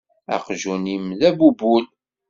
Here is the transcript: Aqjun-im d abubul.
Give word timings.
Aqjun-im 0.35 1.05
d 1.19 1.21
abubul. 1.29 1.85